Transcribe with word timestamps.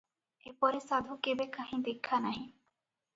ଏପରି 0.51 0.79
ସାଧୁ 0.85 1.17
କେବେ 1.27 1.47
କାହିଁ 1.57 1.79
ଦେଖା 1.89 2.19
ନାହିଁ। 2.25 2.41